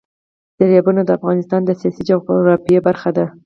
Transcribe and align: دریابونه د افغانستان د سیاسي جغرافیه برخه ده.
دریابونه 0.59 1.01
د 1.05 1.09
افغانستان 1.17 1.61
د 1.65 1.71
سیاسي 1.79 2.01
جغرافیه 2.09 2.79
برخه 2.87 3.09
ده. 3.17 3.25